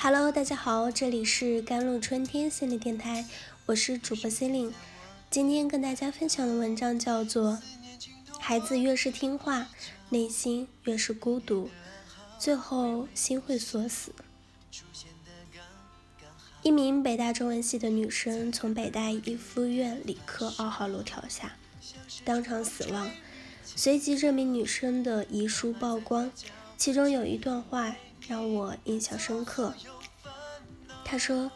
[0.00, 3.26] Hello，大家好，这里是甘露春天心理电台，
[3.66, 4.74] 我是主播 c e l i n
[5.28, 7.54] 今天跟大家分享的文章叫做
[8.38, 9.66] 《孩子越是听话，
[10.10, 11.68] 内心越是孤独，
[12.38, 14.12] 最后心会锁死》。
[16.62, 21.56] 一名北大中文系的女生从北大一附院理科二号楼跳下，
[22.24, 23.10] 当场死亡。
[23.64, 26.30] 随即，这名女生的遗书曝光，
[26.76, 27.96] 其中有一段话。
[28.28, 29.72] 让我印象深刻。
[31.02, 31.50] 他说：“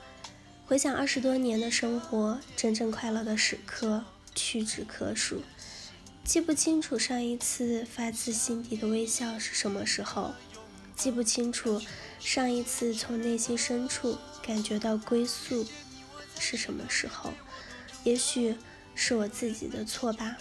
[0.65, 4.03] 回想二十多年的生活，真正快乐的时刻
[4.35, 5.43] 屈指可数。
[6.25, 10.33] 记不清楚上一次发自心底的微笑是什么时候，
[10.97, 11.83] 记不清楚
[12.19, 15.67] 上一次从内心深处感觉到归宿
[16.39, 17.35] 是什么时候。
[18.05, 18.57] 也许
[18.95, 20.39] 是我自己的错吧。”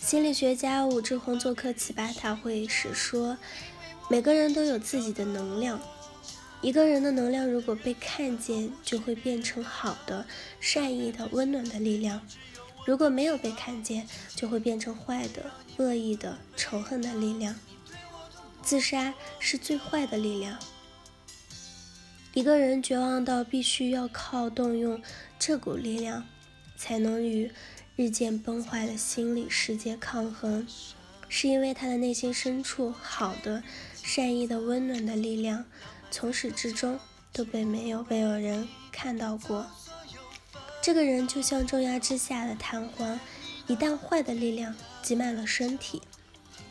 [0.00, 3.38] 心理学家武志红做客奇葩大会时说。
[4.10, 5.80] 每个人都有自己的能量，
[6.60, 10.26] 一个人的能量如果被看见，就会变成好的、
[10.58, 12.18] 善意的、温暖的力量；
[12.84, 17.54] 如果没有被看见，就会变成坏的、恶意的、仇恨的力量。
[18.60, 20.58] 自杀是最坏的力量。
[22.34, 25.00] 一个人绝望到必须要靠动用
[25.38, 26.26] 这股力量，
[26.76, 27.52] 才能与
[27.94, 30.66] 日渐崩坏的心理世界抗衡，
[31.28, 33.62] 是因为他的内心深处好的。
[34.02, 35.64] 善意的、温暖的力量，
[36.10, 36.98] 从始至终
[37.32, 39.66] 都被没有被有人看到过。
[40.82, 43.20] 这个人就像重压之下的弹簧，
[43.66, 46.02] 一旦坏的力量挤满了身体，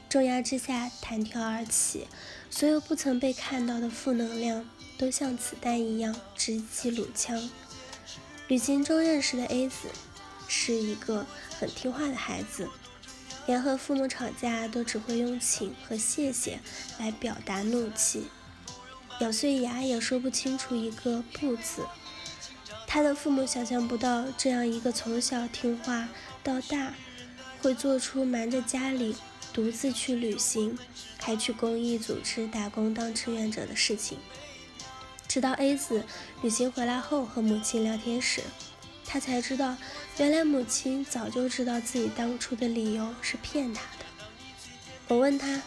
[0.09, 2.07] 重压之下弹跳而起，
[2.49, 7.49] 所有不曾被看到的负能量都像子弹一样直击鲁腔。
[8.47, 9.89] 旅行中认识的 A 子
[10.47, 11.27] 是一个
[11.59, 12.67] 很听话的孩子。
[13.49, 16.59] 连和父母吵架都只会用请和谢谢
[16.99, 18.27] 来表达怒气，
[19.21, 21.87] 咬碎牙也说不清楚一个不字。
[22.85, 26.09] 他的父母想象不到这样一个从小听话
[26.43, 26.93] 到大，
[27.59, 29.15] 会做出瞒着家里
[29.51, 30.77] 独自去旅行，
[31.17, 34.19] 还去公益组织打工当志愿者的事情。
[35.27, 36.05] 直到 A 子
[36.43, 38.43] 旅行回来后和母亲聊天时。
[39.11, 39.75] 他才知道，
[40.19, 44.05] 原来母亲早就知道自己当初的理由是骗他的。
[45.07, 45.63] 我问他：“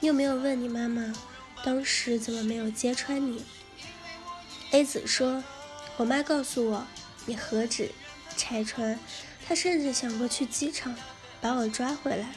[0.00, 1.14] 你有没有问你妈妈，
[1.62, 3.44] 当时怎么没有揭穿你
[4.72, 5.44] ？”A 子说
[5.98, 6.84] ：“我妈告诉我，
[7.26, 7.92] 你何止
[8.36, 8.98] 拆穿，
[9.46, 10.96] 她甚至想过去机场
[11.40, 12.34] 把我抓回来。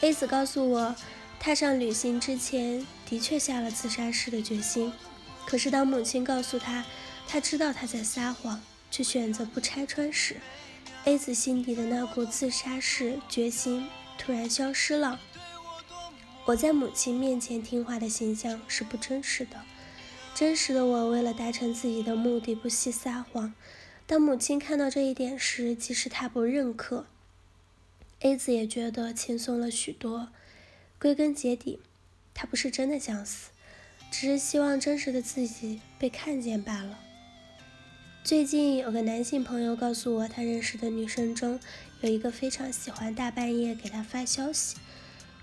[0.00, 0.94] ”A 子告诉我，
[1.40, 4.92] 踏上旅行之前的确下了自杀式的决心，
[5.44, 6.84] 可是当母亲告诉他，
[7.26, 8.62] 他知道他在撒谎。
[8.94, 10.36] 却选择不拆穿时
[11.04, 15.18] ，A 子心底的那股自杀式决心突然消失了。
[16.44, 19.62] 我在母亲面前听话的形象是不真实的，
[20.32, 23.52] 真实的我为了达成自己的目的不惜撒谎。
[24.06, 27.06] 当母亲看到这一点时，即使她不认可
[28.20, 30.28] ，A 子也觉得轻松了许多。
[31.00, 31.80] 归根结底，
[32.32, 33.50] 他不是真的想死，
[34.12, 37.00] 只是希望真实的自己被看见罢了。
[38.24, 41.60] 最近有个男性朋友告诉我，他认识的女生中
[42.00, 44.76] 有一个非常喜欢大半夜给他发消息，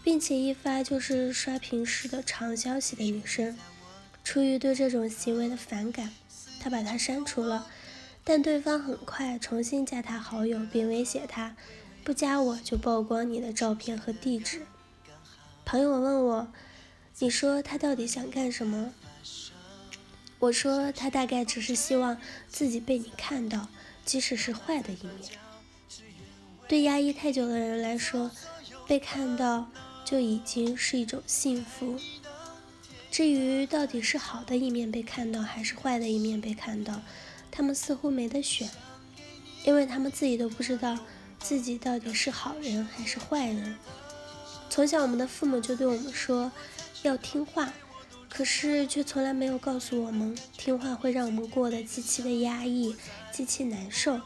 [0.04, 3.56] 并且一发就是刷屏式的长消息的女生。
[4.24, 6.10] 出于对这种行为的反感，
[6.60, 7.68] 他把他删除了。
[8.24, 11.56] 但对方很快重新加他好友，并威胁他，
[12.04, 14.64] 不加我就曝光你的照片和地址。
[15.64, 16.48] 朋友问我，
[17.20, 18.92] 你说他到底想干什么？
[20.42, 22.18] 我说，他大概只是希望
[22.50, 23.68] 自己被你看到，
[24.04, 25.16] 即使是坏的一面。
[26.68, 28.32] 对压抑太久的人来说，
[28.88, 29.70] 被看到
[30.04, 31.96] 就已经是一种幸福。
[33.12, 37.02] 至于到底是好的一面被看到，还是坏的一面被看到，
[37.52, 38.68] 他们似乎没得选，
[39.64, 40.98] 因为他们自己都不知道
[41.38, 43.78] 自己到底是好人还是坏人。
[44.72, 46.52] 从小，我们的父母就对我们说，
[47.04, 47.72] 要听话。
[48.42, 52.96] 可是却从来没有告诉我们，听话会让我们过得极其的压抑，
[53.32, 54.20] 极其难受。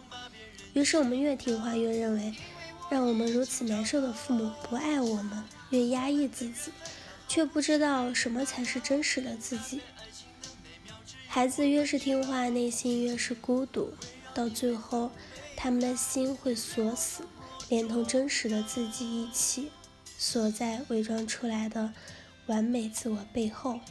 [0.72, 2.34] 于是我们越听话，越认为
[2.90, 6.72] 让我们如此难受的父母不爱我们，越压抑自己，
[7.28, 9.82] 却不知道什么才是真实的自己。
[11.28, 13.94] 孩子越是听话，内心越是孤独，
[14.34, 15.12] 到最后，
[15.58, 17.24] 他们的心会锁死，
[17.68, 19.70] 连同真实的自己一起
[20.18, 21.92] 锁在伪装出来的
[22.46, 23.82] 完美自我背后。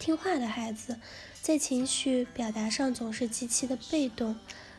[0.00, 0.98] 听话的孩子，
[1.42, 4.34] 在情绪表达上总是极其的被动，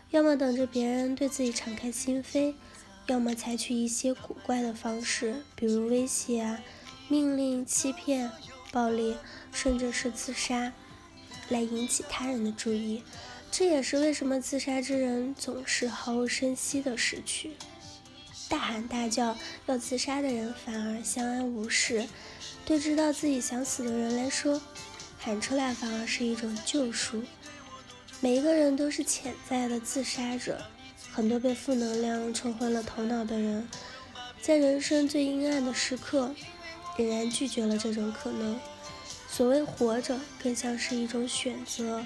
[0.09, 2.55] 要么等着别人对自己敞开心扉，
[3.05, 6.59] 要么采取一些古怪的方式，比如威胁啊、
[7.07, 8.31] 命令、欺骗，
[8.71, 9.15] 暴力，
[9.53, 10.73] 甚至是自杀，
[11.49, 13.03] 来引起他人的注意。
[13.51, 17.51] 这也是为什么自杀之人总是毫无声息的逝去，
[18.49, 19.37] 大喊大叫
[19.67, 22.07] 要自杀的人反而相安无事。
[22.63, 24.61] 对知道自己想死的人来说，
[25.23, 27.21] 喊出来反而是一种救赎。
[28.19, 30.59] 每一个人都是潜在的自杀者，
[31.11, 33.69] 很多被负能量冲昏了头脑的人，
[34.41, 36.33] 在人生最阴暗的时刻，
[36.97, 38.59] 仍然拒绝了这种可能。
[39.27, 42.03] 所谓活着，更像是一种选择。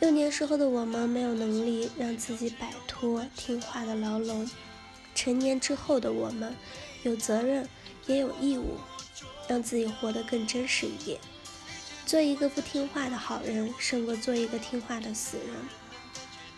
[0.00, 4.50] 幼年时候的我们没有能力让自己摆脱听话的牢笼，
[5.14, 6.54] 成年之后的我们
[7.02, 7.68] 有责任
[8.06, 8.78] 也有义务，
[9.46, 11.20] 让自己活得更真实一点。
[12.06, 15.48] 做一个不听话的好人，胜过做一个听话的死人。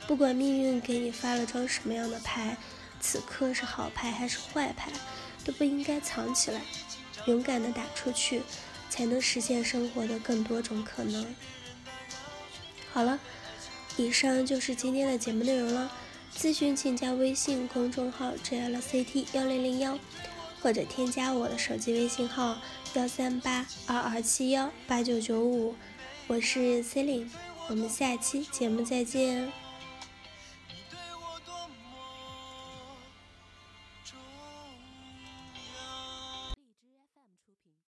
[0.06, 2.54] 不管命运给你发了张什么样的牌，
[3.00, 4.92] 此刻是好牌还是坏牌，
[5.46, 6.60] 都不应该藏起来，
[7.24, 8.42] 勇敢的打出去，
[8.90, 11.34] 才能实现生活的更多种可能。
[12.92, 13.18] 好了，
[13.96, 15.90] 以上就是今天的节目内容了。
[16.36, 19.98] 咨询请加微信公众号 jlct 幺零零幺，
[20.60, 22.58] 或者添加我的手机微信号
[22.94, 25.74] 幺三八二二七幺八九九五。
[26.26, 27.30] 我是 c e l i n e
[27.68, 29.67] 我们下期节目再见。